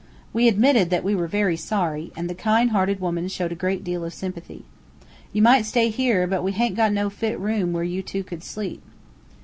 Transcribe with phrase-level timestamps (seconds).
[0.33, 3.55] We admitted that we were also very sorry, and the kind hearted woman showed a
[3.61, 4.65] great deal of sympathy.
[5.31, 8.41] "You might stay here, but we haint got no fit room where you two could
[8.43, 8.81] sleep."